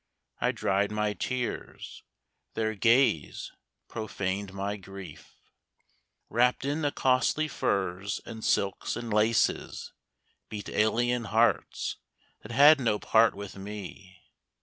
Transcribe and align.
I 0.39 0.51
dried 0.51 0.91
my 0.91 1.13
tears: 1.13 2.01
their 2.55 2.73
gaze 2.73 3.51
profaned 3.87 4.51
my 4.51 4.75
grief. 4.75 5.35
Wrapt 6.27 6.65
in 6.65 6.81
the 6.81 6.91
costly 6.91 7.47
furs, 7.47 8.19
and 8.25 8.43
silks 8.43 8.95
and 8.95 9.13
laces 9.13 9.93
Beat 10.49 10.69
alien 10.69 11.25
hearts, 11.25 11.97
that 12.41 12.51
had 12.51 12.79
no 12.79 12.97
part 12.97 13.35
with 13.35 13.55
me. 13.57 14.23